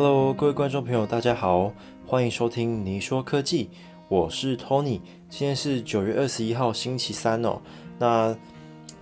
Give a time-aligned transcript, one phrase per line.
[0.00, 1.72] Hello，各位观众朋友，大家好，
[2.06, 3.68] 欢迎收听你说科技，
[4.06, 5.00] 我是 Tony。
[5.28, 7.60] 今天是九月二十一号，星期三哦。
[7.98, 8.32] 那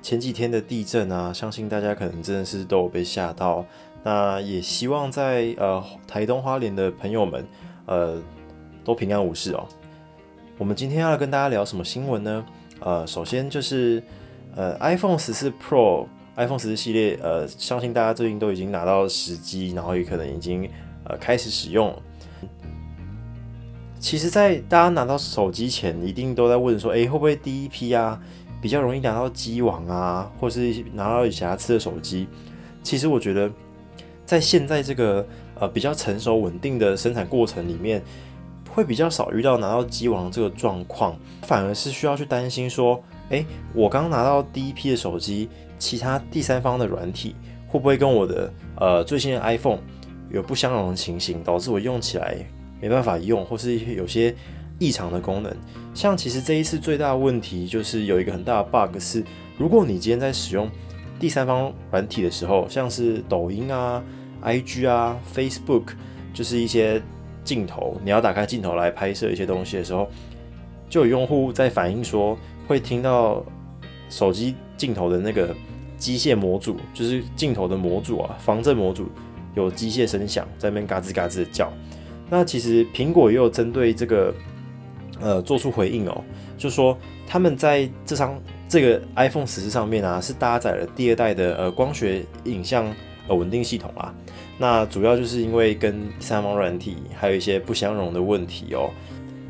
[0.01, 3.63] 前几天的地震啊，相信大家可能真的是都有被吓到。
[4.03, 7.47] 那也希望在呃台东花莲的朋友们，
[7.85, 8.19] 呃
[8.83, 9.69] 都平安无事哦。
[10.57, 12.47] 我们今天要跟大家聊什么新闻呢？
[12.81, 14.03] 呃，首先就是
[14.55, 16.07] 呃 iPhone 十四 Pro。
[16.39, 20.69] iPhone 十四系列，呃，相信大家最近都已经拿到时机，然后也可能已经
[21.09, 21.95] 呃开始使用。
[23.99, 28.21] 其实，在大家拿到手机前，一定都在问说，哎，会不会第一批啊
[28.61, 32.29] 比较容易拿到机网啊，或是拿到有瑕疵的手机？
[32.83, 33.51] 其实我觉得，
[34.25, 35.27] 在现在这个
[35.59, 38.03] 呃比较成熟稳定的生产过程里面，
[38.71, 43.45] 会比较少遇到拿到机网这个状况，反而是需要去担心说，哎，
[43.75, 45.49] 我刚拿到第一批的手机。
[45.79, 47.37] 其他第三方的软体
[47.69, 48.51] 会不会跟我的
[48.81, 49.79] 呃最新的 iPhone
[50.31, 52.37] 有不相容的情形，导致我用起来
[52.81, 54.35] 没办法用，或是有些
[54.79, 55.55] 异常的功能？
[55.95, 59.25] 像其实这一次最大的问题就是有一个很大的 bug 是，
[59.59, 60.71] 如果你今天在使用
[61.19, 64.03] 第三方软体的时候，像是抖音啊、
[64.43, 65.95] IG 啊、Facebook，
[66.35, 67.03] 就是一些
[67.45, 70.09] 镜头，你要打开镜头来拍摄一些东西的时候，
[70.89, 72.37] 就有用户在反映说
[72.67, 73.45] 会听到
[74.09, 74.55] 手机。
[74.77, 75.57] 镜头的那个
[75.97, 79.07] 机械模组，就是镜头的模组啊，防震模组
[79.57, 81.73] 有机械声响在那边嘎吱嘎吱的叫。
[82.31, 84.33] 那其实苹果也有针对这个
[85.21, 86.23] 呃做出回应哦，
[86.57, 86.97] 就说
[87.27, 92.87] 他们在这张这个 iPhone 十四上面啊，是搭载了第二代的呃光学影像
[93.27, 94.15] 呃稳定系统啊。
[94.59, 98.91] 那主要就是因为跟第三方软体还有一些不相容的问题哦，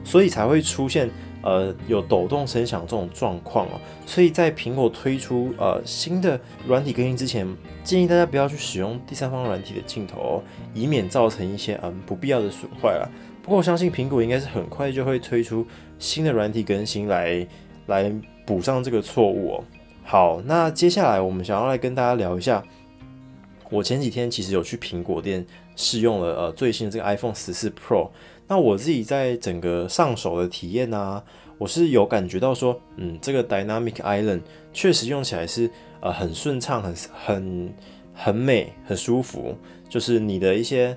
[0.04, 1.10] 所以才会出现。
[1.46, 7.46] 呃，有抖动声响这种状况哦，所以在苹果推出呃新的软体更新之前，
[7.84, 10.42] 建议大家不要去使用第三方软体的镜头哦，
[10.74, 13.08] 以免造成一些嗯不必要的损坏了。
[13.44, 15.64] 不过我相信苹果应该是很快就会推出
[16.00, 17.46] 新的软体更新来
[17.86, 18.12] 来
[18.44, 19.64] 补上这个错误哦。
[20.02, 22.60] 好，那接下来我们想要来跟大家聊一下，
[23.70, 25.46] 我前几天其实有去苹果店
[25.76, 28.08] 试用了呃最新的这个 iPhone 十四 Pro。
[28.48, 31.20] 那我自己在整个上手的体验呢，
[31.58, 34.42] 我是有感觉到说，嗯，这个 Dynamic Island
[34.72, 35.68] 确实用起来是
[36.00, 37.74] 呃很顺畅、很很
[38.14, 39.56] 很美、很舒服，
[39.88, 40.96] 就是你的一些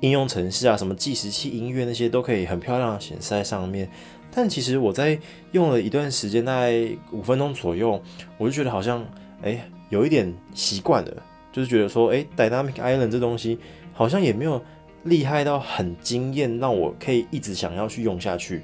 [0.00, 3.88] 应用程式啊，什么计时器、音乐那些都可以很漂亮的显示在上面。
[4.32, 5.16] 但其实我在
[5.52, 8.02] 用了一段时间，大概五分钟左右，
[8.38, 9.06] 我就觉得好像
[9.42, 11.22] 哎有一点习惯了，
[11.52, 13.56] 就是觉得说，哎，Dynamic Island 这东西
[13.92, 14.60] 好像也没有。
[15.06, 18.62] 厉害到很惊艳，让我可以一直想要去用下去，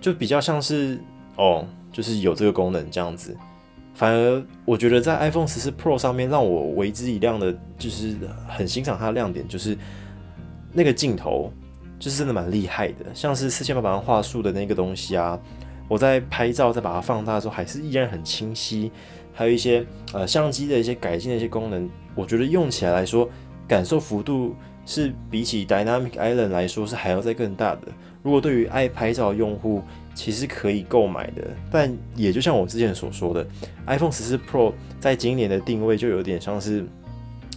[0.00, 0.98] 就比较像是
[1.36, 3.36] 哦，就是有这个功能这样子。
[3.94, 8.16] 反而我觉得在 iPhone 十四 Pro 上面，让我为之一亮的，就是
[8.48, 9.76] 很欣赏它的亮点，就是
[10.72, 11.52] 那个镜头，
[11.98, 13.04] 就是真的蛮厉害的。
[13.12, 15.38] 像是四千八百万画素的那个东西啊，
[15.88, 18.90] 我在拍照再把它放大的时候，还是依然很清晰。
[19.34, 23.28] 还有一些呃相机的一些改进的一些功能，我觉得用起来来说，
[23.68, 24.56] 感受幅度。
[24.84, 27.82] 是比起 Dynamic Island 来说是还要再更大的。
[28.22, 29.82] 如果对于爱拍照用户，
[30.14, 31.42] 其实可以购买的。
[31.70, 33.46] 但也就像我之前所说的
[33.86, 36.84] ，iPhone 十四 Pro 在今年的定位就有点像是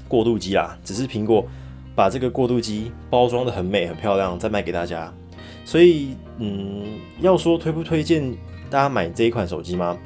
[0.07, 1.45] 过渡机啦，只是苹果
[1.95, 5.13] 把这个过渡机包装的很美很漂亮，再卖给大家。
[5.63, 8.31] 所以，嗯，要说推不推荐
[8.69, 9.97] 大家买这一款手机吗？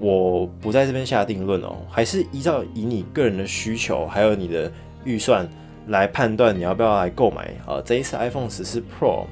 [0.00, 4.72] 我不在这边下定论哦，还是依照以你个人的需求还有你的
[5.04, 5.48] 预算。
[5.88, 9.26] 来判断你要不要来购买啊这一次 iPhone 十四 Pro。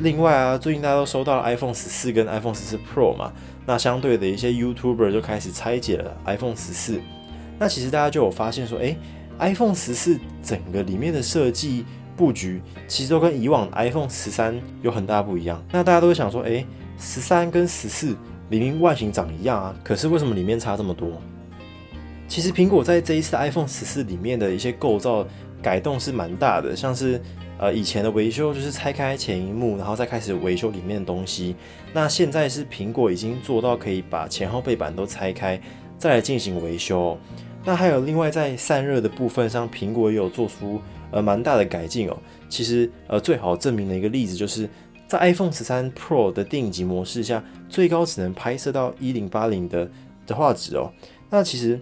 [0.00, 3.32] 另外啊，最近大家都收到了 iPhone 十四跟 iPhone 十四 Pro 嘛，
[3.66, 7.00] 那相对的一些 YouTuber 就开始拆解了 iPhone 十四。
[7.58, 8.96] 那其实大家就有发现说，哎
[9.40, 11.84] ，iPhone 十四整个里面的设计
[12.16, 15.60] 布局其实都跟以往 iPhone 十三有很大不一样。
[15.72, 16.64] 那大家都会想说，哎，
[16.96, 18.16] 十三跟十四
[18.48, 21.20] 明明外形长一样啊，可是为什么里面差这么多？
[22.28, 25.26] 其实苹果在这一次 iPhone 十四里面的一些构造。
[25.68, 27.20] 改动是蛮大的，像是
[27.58, 31.54] 呃以前的维修就是拆开前一幕，然后再开始维修里面的东西。
[31.92, 35.60] 那现在是苹果已经做到可以把前后背板都拆开，
[35.98, 37.18] 再来进行维修。
[37.66, 40.80] 那还有另外在散热的部分上，苹果也有做出
[41.10, 42.16] 呃蛮大的改进哦。
[42.48, 44.66] 其实呃最好证明的一个例子就是
[45.06, 49.90] 在 iPhone 十三 Pro 的电影级模式下，最高只能拍摄到一零八零的
[50.26, 50.90] 的画质哦。
[51.28, 51.78] 那其实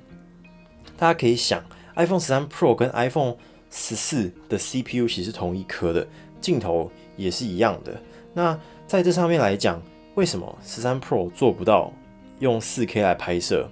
[0.99, 1.62] 大家可以想
[1.94, 3.37] ，iPhone 十三 Pro 跟 iPhone
[3.71, 6.07] 十四的 CPU 其实是同一颗的，
[6.41, 8.01] 镜头也是一样的。
[8.33, 9.83] 那在这上面来讲，
[10.15, 11.93] 为什么十三 Pro 做不到
[12.39, 13.69] 用四 K 来拍摄？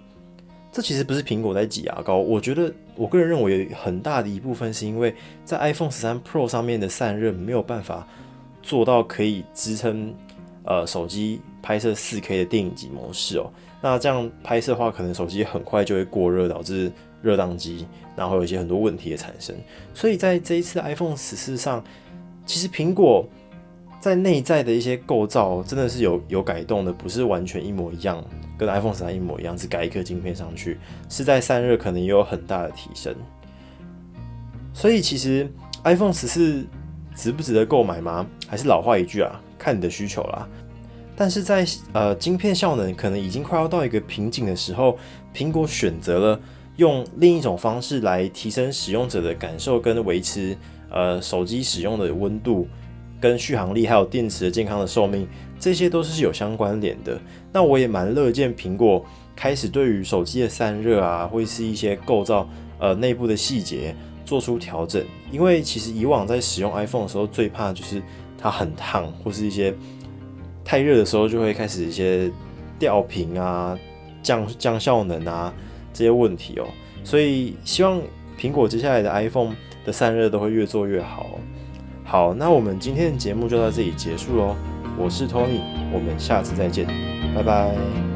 [0.72, 5.14] 这其实不是苹果在挤牙膏，我觉得我个人认为很大的一部分是因为
[5.44, 8.04] 在 iPhone 十三 Pro 上面的散热没有办法
[8.60, 10.12] 做到可以支撑
[10.64, 13.48] 呃手机拍摄 4K 的电影级模式哦。
[13.80, 16.90] 那这样拍摄的话，可能手机很快就会过热，导致
[17.24, 19.56] 热宕机，然后有一些很多问题的产生。
[19.92, 21.82] 所以在这一次 iPhone 十四上，
[22.46, 23.26] 其实苹果
[23.98, 28.22] 在内在的一些构造真的是有有改动的，不是完全一模一样。
[28.56, 30.78] 跟 iPhone 十三一模一样，只改一颗晶片上去，
[31.08, 33.12] 是在散热可能也有很大的提升。
[34.72, 35.50] 所以其实
[35.82, 36.64] iPhone 十四
[37.16, 38.24] 值不值得购买吗？
[38.46, 40.48] 还是老话一句啊，看你的需求啦。
[41.16, 44.98] 但是在呃晶片效能可能已经快要到一个瓶颈的时候，
[45.34, 46.40] 苹果选择了
[46.76, 50.56] 用另一种方式来提升使用者的感受跟维持
[50.90, 52.68] 呃手机使用的温度。
[53.20, 55.26] 跟续航力还有电池的健康的寿命，
[55.58, 57.18] 这些都是有相关联的。
[57.50, 59.02] 那我也蛮乐见苹果
[59.34, 62.46] 开始对于手机的散热啊，或是一些构造
[62.78, 65.02] 呃内部的细节做出调整。
[65.30, 68.02] 因为其实以往在使用 iPhone 的时候，最怕就是
[68.36, 69.74] 它很烫，或是一些
[70.62, 72.30] 太热的时候就会开始一些
[72.78, 73.78] 掉屏啊、
[74.22, 75.54] 降降效能啊
[75.94, 76.66] 这些问题哦。
[77.02, 78.02] 所以希望
[78.38, 79.54] 苹果接下来的 iPhone
[79.86, 81.38] 的散热都会越做越好。
[82.04, 84.54] 好，那我们今天的节目就到这里结束喽。
[84.98, 85.60] 我是 Tony，
[85.92, 86.86] 我们下次再见，
[87.34, 88.13] 拜拜。